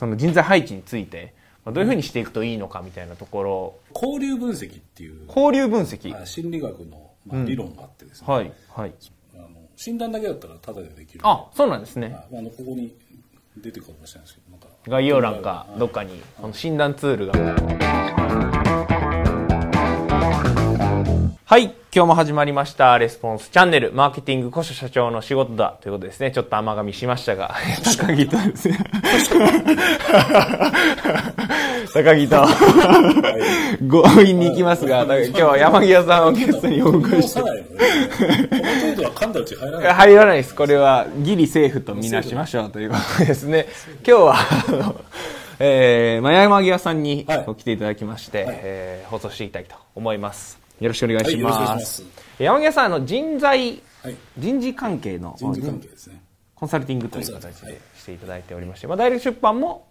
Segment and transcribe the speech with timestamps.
[0.00, 6.18] その人材配置について、まあどういうふうにしていくといいのかみたいなところ、交流分析っていう交流分析。
[6.18, 8.94] あ心理学の、まあ、理論があってですね、はい、はい。
[9.34, 12.16] あの診断だけだったらタダでできるあ、そうなんですね。
[12.16, 12.96] ああのここに
[13.58, 18.29] 出てくるかもしれないですけどなんか概要欄かどっかに、この診断ツールが。
[21.50, 21.64] はい。
[21.92, 22.96] 今日も始まりました。
[22.96, 26.30] レスポンスチャンネル、マーケティング古書社長の仕事だということですね。
[26.30, 27.56] ちょっと甘噛みしましたが、
[27.98, 28.78] 高木とですね。
[31.92, 32.46] 高木と
[33.80, 37.40] 強引に行きますが、今日は山際さんをゲストにお迎えして
[39.56, 40.54] 入らない入らないです。
[40.54, 43.66] これはギリセーフとみなしましょうということですね。
[44.06, 44.36] 今日は、
[44.68, 44.94] あの
[45.58, 50.69] えー、まあ山際さんにはい来ていただきまして、えー放送していきたいと思います。
[50.80, 51.78] よろしくお願いしま。
[51.78, 52.02] す。
[52.02, 52.04] す。
[52.38, 54.16] 山際さん、あの、人材、はい。
[54.38, 56.22] 人事関係の人事関係ですね。
[56.54, 59.86] コンサルティングという形でしていただいておりまして、まあ、大学出版も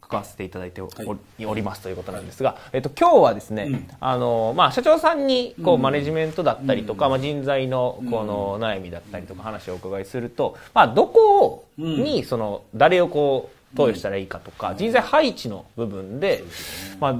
[0.00, 1.46] 関わせていただいてお,、はい。
[1.46, 16.44] おりますということなんですが、えっと、今日はですね、あの、まあ、社長さんに、こう、マネジメントだったりとか、まあ、人材の、この、悩みだったりとか、話をお伺いすると、まあ、どこに、その、誰をこう、投与したらいいかとか、人材配置の部分で、
[17.00, 17.16] まあ、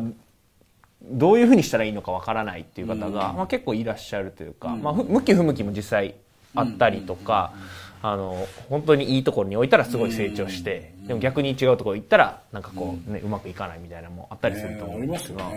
[1.04, 6.14] どういうふうにしたらいいのかわからないっていう方が、まあ、結構いらっしゃるというか、まあ、ふ向き不向きも実際
[6.54, 7.52] あったりとか、
[8.02, 15.00] あの本当にいいところに置いたらすごい成長して、でも逆に違うところ行ったらなんかこう、ねうまくいかないみたいなのもあったりすると思う。
[15.02, 15.50] んですすが、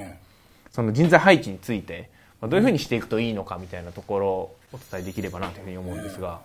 [0.71, 2.09] その人材配置について、
[2.41, 6.41] まあ、どういうふうにしていくといいのかみたいなところをお伝えできればなというふうに思うんですが、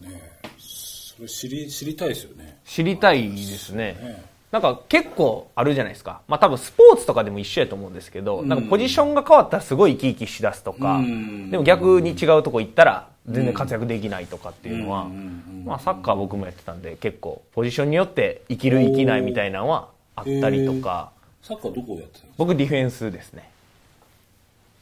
[0.00, 0.08] ね
[0.44, 0.48] え。
[0.58, 2.58] それ知り知りたいですよね。
[2.64, 4.24] 知りたいですね。
[4.52, 6.22] ねなんか結構あるじゃないですか。
[6.26, 11.50] まあ多分スポーツとかでも一緒やと思うんですけど、なんかポジションが変わったらすごい生き生きしだすとか、うん。
[11.50, 15.04] でも逆に違うとこ行ったら全然活躍できないとかっていうのは、
[15.66, 23.50] まあサッカー僕もやってたんで結構ポジションによって生きる生きないみたいなのはあったりとか、サッカーどこをやってたの僕ディフェンスですね。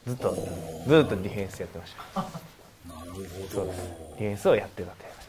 [0.07, 0.29] ずっと、
[0.87, 2.21] ずっとディフェンスやってました。
[2.21, 2.27] な
[3.03, 3.65] るほど。
[3.65, 3.73] ディ
[4.19, 5.19] フェンスをやってたという感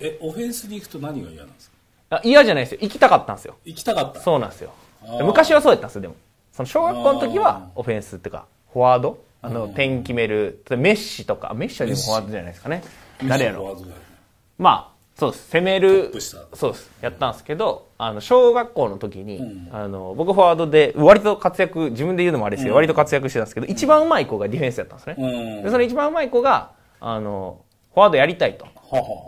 [0.00, 0.16] じです。
[0.16, 1.74] えオフェンスに行くと何が嫌なんですか？
[2.10, 2.78] あ嫌じゃないですよ。
[2.82, 3.56] 行きたかったんですよ。
[3.64, 4.70] 行きたかったそうなんですよ。
[5.22, 6.14] 昔はそうやったんですよ、でも。
[6.52, 9.18] その小学校の時はオフェンスっていうか、フォワード？
[9.42, 10.62] あの、点決める。
[10.70, 12.82] メッシとか、メッシはでもフォワードじゃないですかね。
[13.26, 13.76] 誰やろ
[14.56, 15.50] まあ、そうです。
[15.50, 16.12] 攻めトる
[16.54, 16.90] そうです。
[17.02, 25.16] やったんですけど、あの、小学校の時に、あの、僕フォワードで、割と活躍、自分で言うのもあれですけど、割と活躍してたんですけど、一番上手い子がディフェンスやったんですね。
[25.18, 27.60] うんで、その一番上手い子が、あの、
[27.92, 28.66] フォワードやりたいと。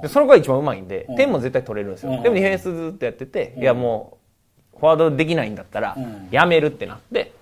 [0.03, 2.13] で、その子が一番上手いんで、点も絶対取れるんですよ。
[2.13, 2.23] うん。
[2.23, 4.19] でもディフェンスずっとやってて、いやも
[4.75, 7.33] う、フォワードできないんだったらん、やめるってなって、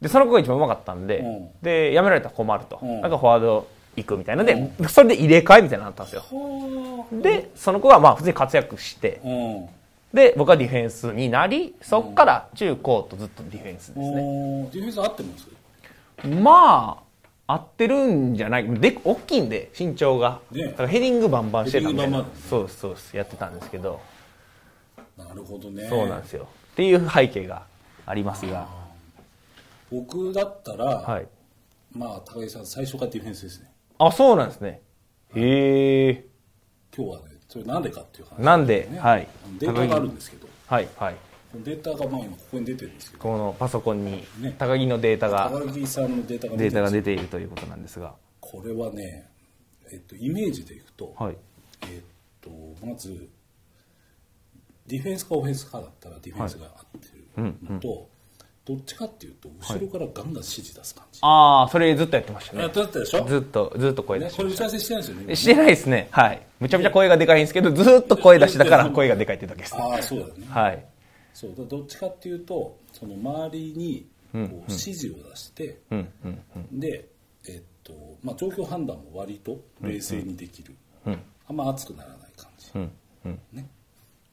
[0.00, 1.48] で、その子が一番上手かったんで、うん。
[1.62, 2.78] で、やめられたら困ると。
[2.84, 3.00] ん。
[3.00, 4.42] なんかフォワード行くみたいな。
[4.42, 6.22] ので、それで入れ替えみたいになったんですよ。
[6.30, 9.68] はで、その子がまあ普通に活躍して、うん。
[10.12, 14.68] で、僕はディフェンスになり、そっから中高とずっとディフェンスですね。
[14.72, 15.48] ディフェンス合ってます？
[16.42, 17.02] まあ、
[17.48, 18.68] 合ってるんじゃない？
[18.80, 20.40] で、大きいんで、身長が。
[20.50, 22.48] ねだからヘディングバンバンしてたみたいなヘディングバンバン。
[22.48, 23.16] そうです、そうです。
[23.16, 24.00] やってたんですけど。
[25.16, 26.48] なるほどねそうなんですよ。
[26.72, 27.62] っていう背景が
[28.04, 28.66] ありますが。
[29.90, 31.26] 僕だったら、はい。
[31.92, 34.82] まあ高木さん最初からディフェンスですねあ、そうなんですね。
[35.34, 36.24] へえ。
[36.94, 39.28] 今日はねそれなんでかっていう話なんで、はい。
[39.58, 41.16] データがあるんですけどはい、はい。
[41.64, 48.14] データがまあ今ここに出てるんですけどこのパソコンにね高木のデータが、高木さんのデータがデータが出ているということなんですが。
[48.40, 49.28] これはね、
[49.90, 51.36] えっと、イメージでいくと、はい。
[51.82, 52.00] えっ
[52.40, 52.50] と
[52.86, 53.28] まず
[54.86, 57.08] ディフェンスかオフェンスかだったらディフェンスが合って
[57.38, 58.08] るのと、
[58.64, 62.70] どっちかっていうと後ろからガンガン指示出す感じ、ああ、それずっとやってましたやねっ。
[62.70, 63.24] てたでしょ？
[63.24, 65.36] ずっと、ずっと声出ねしてましこれ打ち合わせしてないですよねた。
[65.36, 66.08] してないですね。
[66.10, 66.46] はい。
[66.60, 69.74] むちゃむちゃ声がでかいんですけど、ずっと声出してたから声がでかいってだけです。
[69.74, 70.84] ああそうだよねはい。
[71.36, 76.80] そうだどっちかっていうとその周りにこう指示を出して、うん、うん、うん。
[76.80, 77.10] で、
[77.46, 77.92] えっと
[78.22, 80.74] まあ、状況判断も割と冷静にできる、
[81.46, 82.90] あんま熱くならない感じ、うん、
[83.26, 83.40] うん。
[83.52, 83.68] ね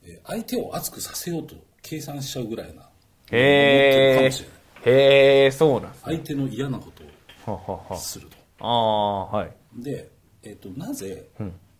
[0.06, 2.89] えー相手を熱くさせようと計算しちゃうぐらいなか
[3.31, 4.57] へえもしれない。
[4.86, 6.01] へえ、そうなんですね。
[6.06, 9.51] 相手の嫌なことはははをするとああ、はい。
[9.75, 10.10] で、
[10.44, 11.28] えっとなぜ、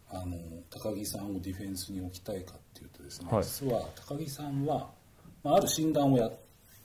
[0.10, 0.38] あの
[0.70, 4.90] 高木さんをディフェンスに置きたいかっていうとですね、はい実は高木さんは、
[5.44, 6.32] まあ、ある診断をやっ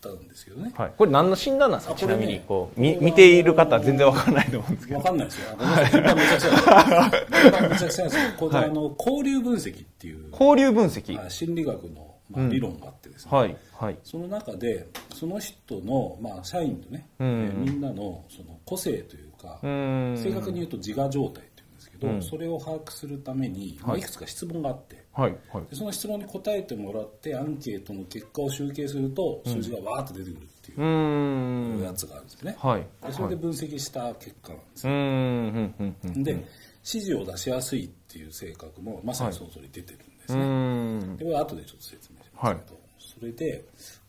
[0.01, 0.93] たんですけどねはい。
[0.97, 1.95] これ何の診断なんですか？
[1.95, 4.99] ねちなみに、こう、み見ている方は全然わからないと思うんですけど。
[4.99, 5.57] わかんないですよ。
[5.59, 11.25] ごめちゃくちゃめちゃくちゃです これ、あの交流分析っていう交流分析。
[11.25, 13.97] あ心理学の、まあ、理論があってですね、はい、はい。
[14.05, 19.59] その中でその人の、まあ、社員のね、えーみんなのその個性というか。
[19.63, 21.45] 正確に言うと自我状態
[21.79, 22.23] ですけど、うん。
[22.23, 25.65] それを把握するために、まあいくつか質問があってはいはい。
[25.71, 32.87] でその質問に答えてもらってアンケートの結果を集計すると数字がわーっと出てくるっていうやつがあるんですよね、はい。
[33.07, 36.23] でそれで分析した結果なんですうーんうんうんうん。
[36.23, 36.47] で指
[36.85, 41.17] 示を出しやすいっていう性格もまさにその通り出てるんですうね、ーん。
[41.17, 43.65] でこれ後でちょっと説明しますけど、それで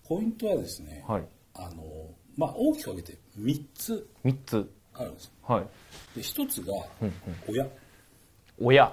[0.07, 1.23] ポイントはですね、はい。
[1.55, 1.83] あの
[2.37, 4.71] まあ、大きく分けて3つ三つ。
[4.99, 5.63] あるんですはい
[6.15, 6.73] で1つが
[7.47, 7.67] 親、
[8.59, 8.91] 親。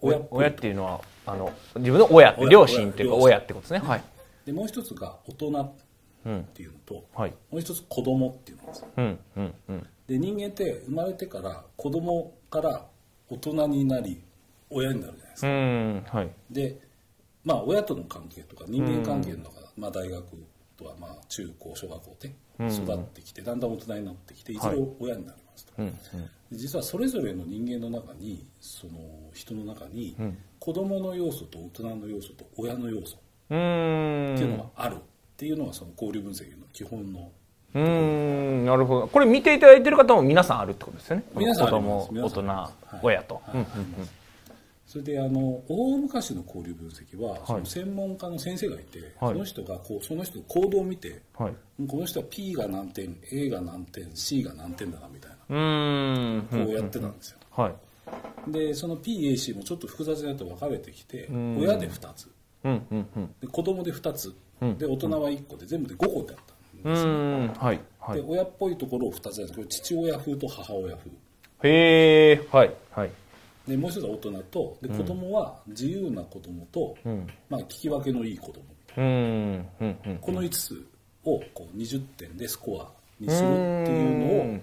[0.00, 3.24] 親親っていうのはあの自分の親って親両親っていうか親。
[3.24, 3.78] 親ってことですね。
[3.78, 4.02] はい。
[4.44, 7.30] でもう1つが大人っていうのと、はい。
[7.30, 8.88] もう1つ子供っていうのですよ。
[8.96, 9.86] うんうんうん。
[10.08, 12.84] で人間って生まれてから子供から
[13.28, 14.20] 大人になり
[14.68, 16.30] 親になるじゃないですか、うーんはい。
[16.50, 16.78] で
[17.44, 20.24] まあ親との関係とか人間関係の中、まあ、大学
[20.76, 22.34] とはまあ中高小学校で
[22.68, 24.58] 育ってきて、だんだん大人になってきてい。
[24.58, 25.41] ずれ親になりますと、
[25.78, 25.92] うんうん。
[25.92, 25.98] で
[26.52, 28.92] 実はそれぞれの人間の中にその
[29.32, 30.16] 人の中に
[30.58, 33.18] 子供の要素と大人の要素と親の要素っ
[33.48, 34.98] ていうのがあるっ
[35.36, 37.30] ていうのがその交流分析の基本の
[37.74, 39.08] うーんなるほど。
[39.08, 41.24] これ見ていただいてる方も皆さんあるってことですよね。
[41.34, 42.98] 皆さんあ子供大人はい。
[43.02, 43.40] 親と。
[43.46, 43.66] はい。
[44.86, 49.32] それであの大昔の交流分析はその専門家の先生がいて、はい。
[49.32, 51.54] その人がこうその人の行動を見てはい。
[51.88, 56.42] この人は P が何点 A が何点 C が何点だなみたいなうーん。
[56.66, 58.52] こうやってたんですよ、はい。
[58.52, 62.30] でその PAC もちょっと複雑になって分かれてきて親で2つ。
[62.64, 63.34] うんうんうん。
[63.40, 64.34] で子供で2つ。
[64.78, 66.54] で大人は1個で全部で5個だった
[66.84, 67.54] うーん。
[67.54, 68.16] はいはい。
[68.16, 71.10] で親っぽいところを2つやるこれ父親風と母親風。
[71.64, 73.10] へえはいはい。
[73.66, 76.96] でもう一つは大人とで子供は自由な子供と、
[77.48, 78.62] まあ、聞き分けのいい子供。
[78.62, 79.10] みたいなうー
[79.58, 80.18] んうんうん。
[80.18, 80.86] この5つ
[81.24, 82.90] をこう20点でスコア
[83.20, 84.58] にするっていうのを、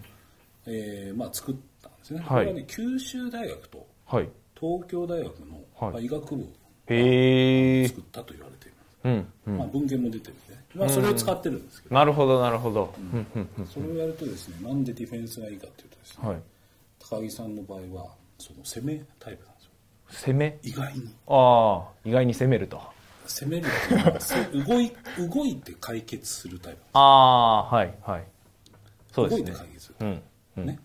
[0.66, 2.28] えーまあ、作ったんですね、はい。
[2.28, 4.30] これはね九州大学とはい。
[4.60, 5.92] 東京大学の、はい。
[5.94, 12.94] まあ、医学部を作ったと言われています、うんまあ、文献も出てるんで、まあ、それを使ってるんですけど、なるほどなるほど。
[12.98, 13.28] うん。
[13.36, 16.38] うんうんそれをやるとですねなんでディフェンスがいいかっていうとですね、はい。
[17.00, 19.72] 高木さんの場合はその攻めタイプなんですよ。
[20.10, 20.60] 攻め？
[20.64, 21.14] 意外に。
[21.28, 22.82] ああ意外に攻めると。
[23.28, 23.68] 攻める
[24.66, 24.92] 動い
[25.30, 28.24] 動いて解決するタイプああはいはい。
[29.14, 30.22] そうで動いすねて解決する、うん
[30.62, 30.80] うんね、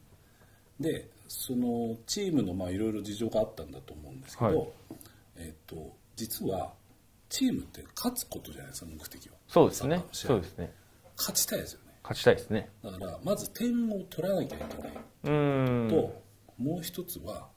[0.81, 4.69] でそのチームのまあいろいろ事情があったんだと思うんですけど、はい。
[5.37, 6.73] えっと実は
[7.29, 9.35] チームって勝つことじゃないですか目的は。
[9.49, 10.05] そうですね。
[10.13, 10.73] そうですね。
[11.17, 11.93] 勝ちたいですよね。
[12.03, 12.71] 勝ちたいですね。
[12.83, 14.93] だからまず点を取らなきゃいけない。
[15.89, 16.23] と、
[16.59, 17.49] もう一つは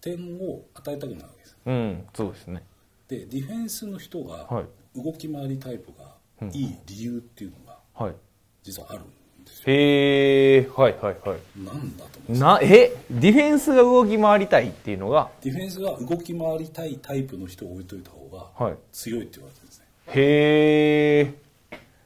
[0.00, 1.56] 点を与えたくないわけです。
[1.64, 2.64] うんそうですね。
[3.08, 4.66] でディフェンスの人がはい。
[4.94, 6.16] 動き回りタイプが
[6.52, 8.14] いい理由っていうのがはい。
[8.62, 9.21] 実はあるんですよ
[9.66, 11.38] へえはいはいはい。
[11.64, 12.92] なんだと思うなえ？
[13.10, 15.28] ディフェンスが動き回りたいっていうのが？
[15.42, 18.28] ディフェンスは動き回りたいタイプの人を置いといた方
[18.58, 18.76] がはい。
[18.92, 19.86] 強いって言われてるんですね。
[20.08, 21.34] へえ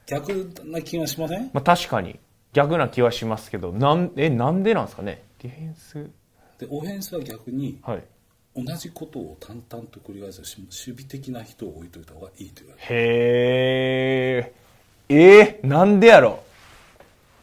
[0.05, 0.31] 逆
[0.65, 1.49] な気がしません？
[1.53, 2.19] まあ確かに。
[2.53, 5.23] 逆な気はしますけどなんえなんでなんですかね？
[5.41, 5.93] ディフェンス。
[6.59, 8.03] でオフェンスは逆にはい。
[8.59, 14.51] 同じことを淡々と繰り返すし守備的な人を置いといた方がいいと言われてへ
[15.09, 16.43] ええー、なんでやろ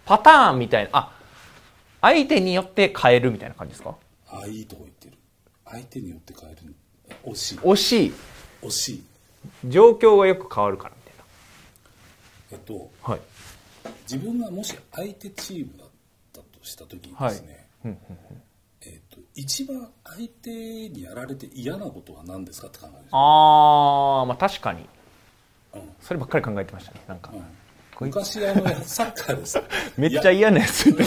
[0.04, 0.90] パターンみたいな。
[0.92, 1.12] あ
[2.02, 3.90] 相手によって変えるみたいな感じですか？
[3.90, 3.96] る
[4.28, 5.14] ああいいとこ言ってる。
[5.64, 6.74] 相手によって変える
[7.24, 7.58] 惜しい。
[7.58, 8.12] 惜しい。
[8.62, 9.04] 惜しい。
[9.68, 11.14] 状況がよく変わるからみたい
[12.52, 13.20] えっとなはい。
[14.10, 15.88] 自分がもし相手チームだっ
[16.32, 17.66] たとした時にですね、
[18.82, 24.86] えっと一番相手にやられて嫌なことは何ですかって考えるあーまあ確かに。
[25.74, 25.80] うん。
[26.00, 27.44] そればっかり考えてましたねなんか、うん
[28.00, 29.58] 昔あのサッカーです。
[29.96, 30.90] めっちゃ嫌なやつ。
[30.90, 31.04] それ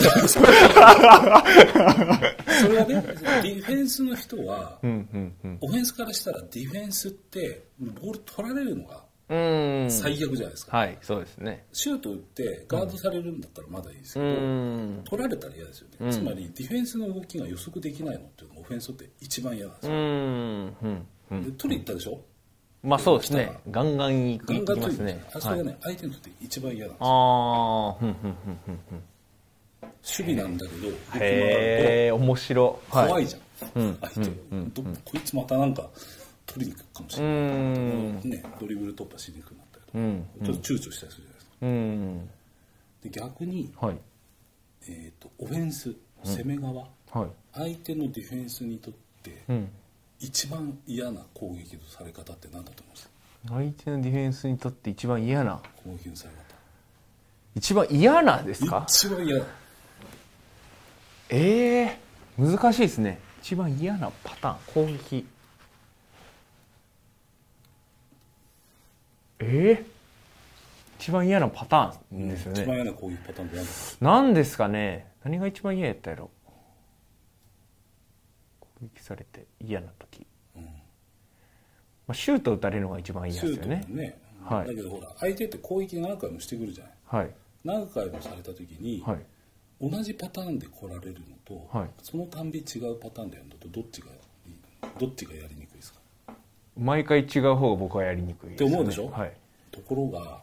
[2.78, 3.02] はね
[3.42, 5.58] ディフェンスの人は、うんうんうん。
[5.60, 9.04] オフェンスからしたらディフェンスってボール取られるのが
[9.90, 11.66] 最悪じゃないですか、はいそうですね。
[11.72, 14.28] シュート打ってガードされるんだったらまだいいですけうど、
[15.10, 20.06] 取られたら嫌ですよね、つまりディフェンスの動きが予測できないのっていうのがオフェンスって一番嫌なんですよ、うーんう
[20.88, 21.44] んうん。
[21.44, 22.24] で取りに行ったでしょ？
[22.82, 29.02] まあそうですねガンガン行くガンガン行きますねそれがね、相手にとって一番嫌なんですよああ、ふんふんふんふんふん。
[29.80, 30.88] 守備なんだけど
[31.20, 32.80] へえ、面白。
[32.90, 34.30] と怖いじゃん、うん相手、
[34.74, 35.88] どこいつまたなんか
[36.46, 38.20] 取りに行くかもしれない、うん。
[38.24, 40.26] ね、ドリブル突破しにくくなったりとか、うん。
[40.44, 42.30] ちょっと躊躇したりするじゃないですかうん。
[43.02, 43.96] で逆に、はい。
[44.88, 45.94] えー、とオフェンス
[46.24, 47.28] 攻め側、はい。
[47.52, 49.68] 相手のディフェンスにとってうん。
[50.20, 53.10] 一番嫌な攻撃のされ方って何だと思います？
[53.48, 55.60] 相手のディフェンスにとって一番嫌な？
[55.84, 56.30] 攻撃のされ
[57.54, 58.86] 一番嫌なです方か？
[58.88, 59.44] 一番嫌だ
[61.30, 61.98] ええ
[62.38, 63.20] 難しいですね。
[63.42, 64.56] 一番嫌なパターン。
[64.74, 65.26] 攻撃。
[69.40, 69.84] えー、
[70.98, 73.58] 一番嫌なパターンですよね、一番嫌な攻撃パターンって
[74.00, 75.06] 何ですかね。
[75.22, 76.30] 何が一番嫌やったやろ？
[78.80, 80.62] 攻撃されて嫌な時、うん。
[80.62, 80.70] ま
[82.08, 83.84] あ、シュート打たれるのが一番嫌ですよね。
[83.88, 84.68] もね、はい。
[84.68, 86.92] だけどほら相手って攻撃何回もしてくるじゃない。
[87.04, 87.30] はい。
[87.64, 89.18] 何回もされた時に、はい。
[89.80, 91.88] 同じパターンで来られるのと、はい。
[92.02, 94.10] そのたんび違うパターンでやるのとどっちがい
[94.50, 94.54] い？
[94.98, 96.00] どっちがやりにくいですか？
[96.76, 99.08] 毎回違う方が僕はやりにくいね、って思うでしょ？
[99.08, 99.32] はい。
[99.70, 100.42] ところが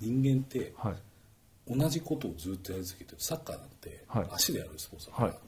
[0.00, 0.94] 人間ってはい。
[1.66, 3.16] 同じことをずっとやり続けてる。
[3.20, 4.26] サッカーなんてはい。
[4.32, 5.38] 足でやるスポーツだから、はい。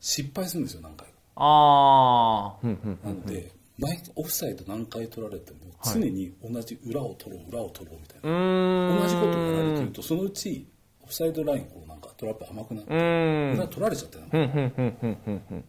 [0.00, 10.66] 失敗するんですよ何回かああなので、毎オフサイド何回取られても常に同じ裏を取ろう裏を取ろうみたいうな、同じことをやられてるとそのうち
[11.02, 14.18] オフサイドラインこうなんかトラップ甘くなって裏取られちゃって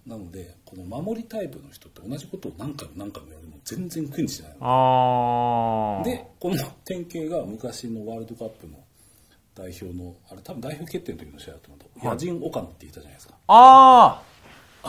[0.05, 6.05] なのでこの守りタイプの人って同じことを何回も何回もやるの全然苦にしないでこ
[6.49, 6.55] の
[6.85, 8.77] 典型が昔のワールドカップの
[9.55, 13.35] 代表のあれ多分代表決定の時の試合だと思うと、ヤジン・オカノって言ったじゃないですか。
[13.47, 14.34] ああ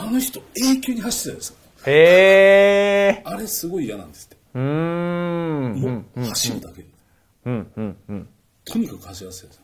[0.05, 1.55] の人永久に走ってたんですよ。
[1.85, 1.93] あへ
[3.19, 4.37] えあれすごい嫌なんですって。
[4.53, 6.05] うーんうもん。
[6.15, 6.85] う走るだけ、
[7.45, 8.29] うんうんうん。
[8.65, 9.63] とにかく走らせてるんですよ。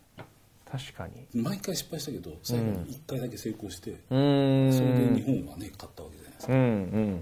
[0.71, 1.43] 確かに。
[1.43, 4.73] 毎回失敗したけど最後に1回だけ成功して、うーん。
[4.73, 6.59] それで日本はね勝ったわけじゃないですか、うん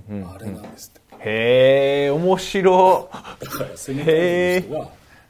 [0.09, 0.31] うんうん。
[0.31, 1.01] あれなんですって。
[1.23, 4.89] へえ面白だから攻めたい人は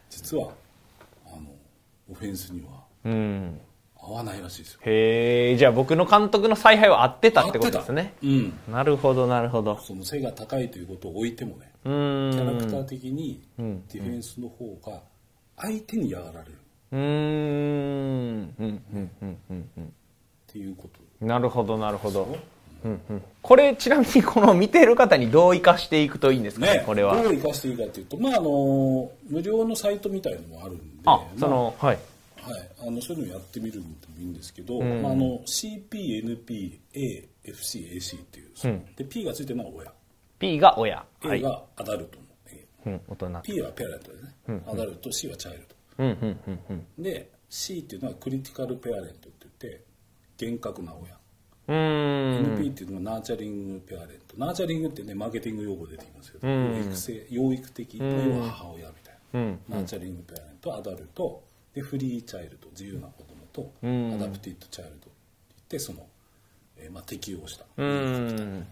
[0.09, 0.51] 実は
[1.27, 1.50] あの
[2.11, 3.59] オフェンスにはうん
[4.01, 4.79] 合わないらしいですよ。
[4.84, 8.13] へえじゃあ僕の監督の采配は合ってたってことですね。
[8.24, 8.53] うん。
[8.70, 9.79] なるほどなるほど。
[9.79, 12.31] その背が高いということを置いてもねうーん。
[12.31, 15.01] キャラクター的にディフェンスの方が
[15.58, 16.51] 相手に嫌がられる。
[16.51, 16.55] っ
[16.93, 17.01] うーん。
[17.01, 19.70] うんうんうんうん。
[19.77, 19.93] うん
[20.51, 20.89] ていうこ
[21.20, 21.25] と。
[21.25, 22.27] なるほどなるほど、
[22.84, 22.88] う。
[22.88, 27.22] んうん、これちなみにこの見てる方にどう生かしていくといいんですかねねこれは。
[27.22, 32.00] どう生かしていいかというとまああの無料のサイトみたいのもあるんであそのはいまあはい、
[32.43, 36.39] あのそういうのやってみるのもいいんですけど、まあ、あの CPNPAFCAC
[38.17, 39.93] っていうその、で P がついてるのは親。
[40.39, 40.95] P が親。
[40.98, 41.05] は
[41.36, 42.25] A い、がアダルトの
[42.86, 43.41] うん、大人。
[43.43, 45.67] P はペアレントですね、アダルト C はチャイル
[46.00, 46.86] うんうんうんうん。
[46.98, 49.83] ドで C っていうのはクリティカルペアレントって言って
[50.38, 52.55] 厳格な親、うーん。
[52.57, 54.36] NP っていうのがナーチャリングペアレント。
[54.38, 57.98] ナーチャリングってねマーケティング用語で出てきますけど、養育性養育的。
[58.00, 58.05] 要
[58.39, 59.60] は母親みたいな、うん。
[59.70, 61.43] nurturing parent adult
[61.74, 65.10] で free child 自由な子供と、 adapted child って
[65.50, 66.06] 言ってその、
[66.78, 68.68] えーまあ、適応した、うーん。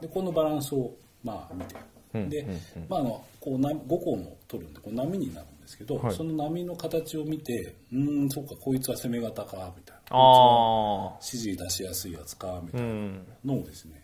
[0.00, 0.92] でこのバランスを
[1.22, 1.76] まあ見て。
[2.12, 2.44] で、
[2.88, 6.14] まあ、あのこうな5個の取るんでこう波になるんですけど、はい。
[6.14, 11.16] その波の形を見てうーんそうかこいつは攻め型かみたいな。
[11.24, 13.26] 指示出しやすいやつかみたいなうん。
[13.44, 14.02] のをですね、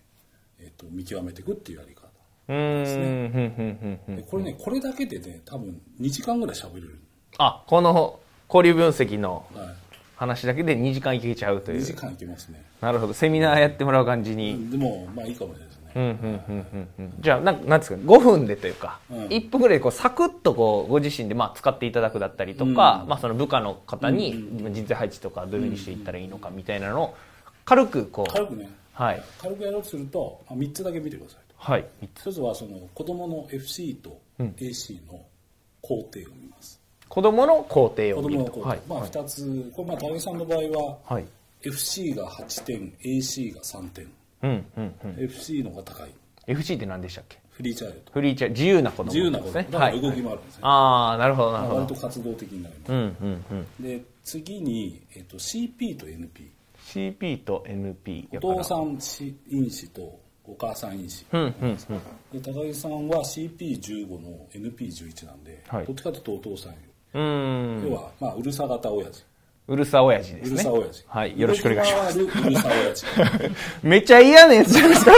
[0.61, 2.07] えっと見極めていくっていうやり方。
[2.49, 4.17] うーんふんふんふんふん。
[4.17, 7.01] でこれねこれだけでね多分2時間ぐらい喋れる、
[7.39, 9.75] あこの交流分析のは
[10.17, 12.63] 話だけで2時間いけちゃうとい、2いう時間いけますね。
[12.81, 13.13] なるほど。
[13.13, 17.15] セミナーやってもらう感じに、でもまあいいかもしれないですね、うんうんうんうんうん。
[17.21, 19.19] じゃあなんなんですか5分でというか、うん。
[19.27, 27.15] 1分ぐらいでこうサクッとこうご自身でまあ使っていただくだったりとか、まあ、その部下の方に人材配置とかどういうふうにしていったらいいのかみたいなのを
[27.65, 28.71] 軽くこう、軽くね。
[28.93, 29.23] はい。
[29.43, 31.55] 軽くやろうとすると、まあ、3つだけ見てくださいと。
[31.59, 31.85] はい。
[32.15, 35.21] 一つはその子供の FC と AC の
[35.83, 38.81] 工程を見ます、子供の工程子を見る供の工程、とはい。
[38.89, 39.73] まあ2つ。
[39.75, 41.25] これまあ高木さんの場合ははい。
[41.63, 44.11] FC が8点 AC が3点。
[44.43, 45.25] うんうんうん。
[45.25, 46.11] FC の方が高い。
[46.47, 47.39] FC って何でしたっけ？
[47.51, 48.13] フリーチャイルド。
[48.13, 53.67] フリーチャー自由な子供自由なこと、ですねだから動きもあるんですね、ああなるほどなるほ割どと活動的になります、うんうんうん。
[53.83, 56.29] で次に、えっと、CP と NP
[56.85, 58.99] CP と NP お父さん
[59.49, 61.77] 因子とお母さん因子、うんうんうん。
[62.43, 65.87] で高木さんは CP15 の NP11 なんで、はい。
[65.87, 66.79] どっちかというとお父さんよ
[67.15, 67.89] うーん。
[67.89, 69.25] 要は、まあ、うるさ型親父。
[69.69, 70.55] うるさ親父ですね。
[70.55, 71.05] うるさ親父。
[71.09, 72.21] はいよろしくお願いします。
[72.21, 73.07] うるさ親父。
[73.83, 75.13] めっちゃ嫌なやつじゃないですか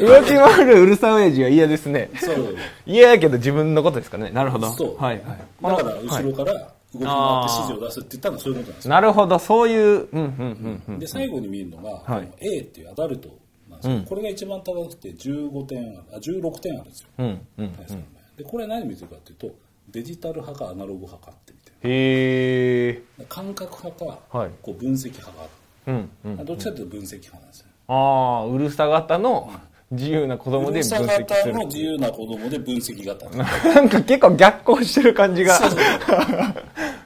[0.00, 2.10] 動き回るうるさ親父は嫌ですね。
[2.16, 2.56] そう。
[2.86, 4.30] 嫌やけど自分のことですからね。
[4.30, 4.72] なるほど。
[4.72, 4.96] そう。
[4.96, 5.20] はい。
[5.20, 6.52] はいだから後ろから
[6.94, 8.90] 動き回って指示を出すって言ったのはそういうことなんですよ。
[8.90, 9.38] なるほど。
[9.38, 12.28] そういううんうんうんで最後に見るのが、はい。
[12.40, 13.28] A っていうアダルト
[13.68, 17.26] なんですけど、これが一番高くて15点あるあ16点あるんですよ、うん
[17.58, 19.54] うん対戦の前でこれ何見てるかっていうと
[19.88, 21.76] デジタル派かアナログ派かって見てる。
[21.82, 24.50] へえ感覚派か、はい。
[24.62, 25.48] こう分析派か、
[25.86, 27.66] うんうんどっちかというと分析派なんですよ。
[27.88, 29.50] ああうるさ型の
[29.90, 33.28] 自由な子供で分うるさ析型するの自由な子供で分析型。
[33.74, 35.56] なんか結構逆行してる感じが。
[35.58, 35.80] そうそう。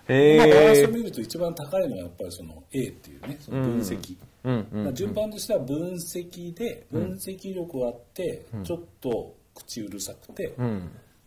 [0.09, 4.17] そうまあバランへえスを見ると一番高いのはやっぱりその A っていうねその分析、
[4.95, 10.55] 順番としては分析で分析力があって、ちょっと口うるさくて、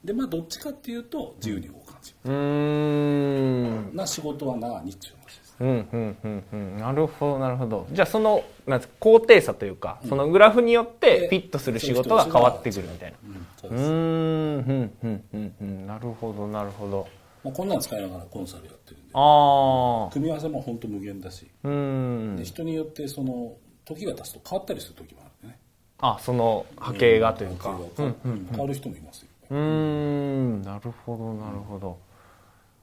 [0.04, 3.96] でまあどっちかっていうと自由に動かんしうん。
[3.96, 5.56] な仕事はなにっちゅう話です。
[5.60, 6.78] うんうんうんうん。
[6.78, 7.88] なるほどなるほど。
[7.92, 13.18] じゃあそのなん高低差というか、そのグラフによってフィットする仕事が変わってくるみたいな。
[13.70, 17.08] うんうんうんうんうんなるほどなるほど。
[17.44, 19.12] まあ、こんなん使いながらコンサルやってるんで。
[19.14, 21.48] あ組み合わせも本当無限だし。
[21.64, 22.42] うん。
[22.44, 23.54] 人によってその
[23.86, 25.60] 時が経つと変わったりする時もあるね。
[26.00, 30.62] あその波形がというか、うん、変わる人もいますようん。
[30.64, 32.00] なるほどなるほど、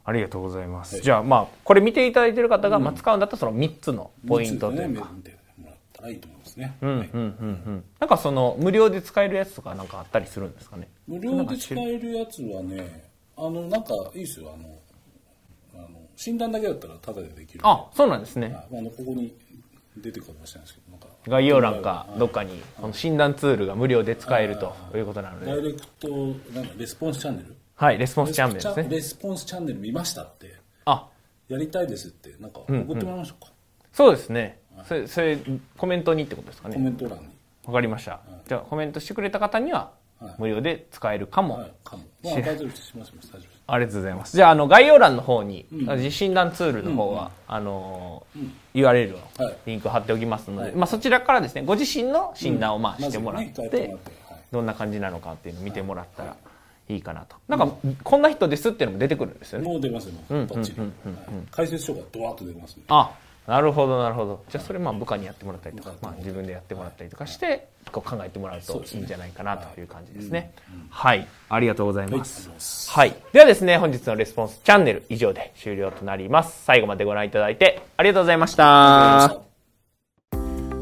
[0.04, 7.20] ありがとうございます、はい、じゃあまあこれ見ていただいてる方が、まあ、使うんだったらその3つのポイントというか、見てもらったらいいと思いますね、うんうんうんう
[7.70, 7.84] ん。
[7.98, 10.88] なんかその無料で使えるやつとかなんかあったりするんですかね？
[11.06, 14.52] 無料で使えるやつはねあのなんかいいですよ。
[14.54, 14.78] あの
[15.74, 18.54] あの診断だけだったらタダでできるあそうなんですね。
[18.54, 19.34] あのここに
[19.96, 20.87] 出てくるかもしれないですけど
[21.26, 25.46] 概要欄かどっかにこの診断ツールが無料で使えるということなので。
[25.46, 26.08] ダイレクト
[26.52, 27.56] なんかレスポンスチャンネル？
[27.74, 28.88] はいレスポンスチャンネルですね。
[28.88, 30.56] レスポンスチャンネル見ましたって。
[30.84, 31.08] あ。
[31.48, 33.54] やりたいですってなんか送ってもらいましょうか、うんうん、
[33.92, 35.38] そうですね、それそれ
[35.78, 36.74] コメントにってことですかね。
[36.74, 37.28] コメント欄に。
[37.64, 39.92] わかりました、じゃあコメントしてくれた方には
[40.36, 41.54] 無料で使えるかも。
[41.60, 42.04] はい、かも。
[42.22, 42.88] まあ、大丈夫です。
[42.88, 43.57] します、大丈夫です。
[43.70, 44.34] ありがとうございます。
[44.34, 49.18] じゃあ、あの、概要欄の方に、うん、診断ツールの方は、うん、あの、うん、URL を
[49.66, 53.96] リンク貼っておきますので、はい、まあ、そちらからですね、ご自身の診断をまあしてもらって、うんね、
[54.50, 56.36] どんな感じなのかっていうのを見てもらったら、
[56.88, 57.36] いいかなと。
[57.46, 59.68] なんか、こんな人ですっていうのも出てくるんですよね。
[59.68, 60.46] もう出ますよ、もう。
[60.46, 60.78] バッチリ。
[61.50, 62.84] 解説書がドワッと出ますね。
[62.88, 63.10] あ、
[63.48, 64.44] なるほどなるほど。
[64.50, 69.84] じゃあそれまあ部下にやってもらったりとか、まあ、自分でやってもらったりとかしてこう考えてもらうといいんじゃないかなとい。
[69.84, 70.52] う感じですね。
[70.90, 71.26] はい。
[71.48, 72.90] ありがとうございます。
[72.90, 76.62] はいではですね本日のレスポンスチャンネル以上で終了となります。
[76.64, 79.40] 最後までご覧いただいてありがとうございました。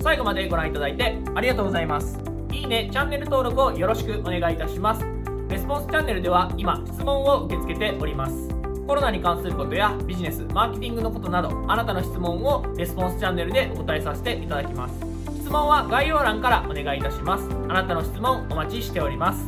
[0.02, 2.18] 最後までご覧いただいてありがとうございます。
[2.50, 5.04] いいねチャンネル登録をよろしくお願いいたします。
[5.48, 8.55] レスポンスチャンネルでは今質問を受け付けております
[8.86, 14.94] コロナに関することやビジネス、マーケティングのことなど、あなたの質問をレスポンスチャンネルでお答えさせていただきます。
[15.40, 17.48] 質問は概要欄からお願いいたします。
[17.68, 19.44] あなたの質問お待ちしております。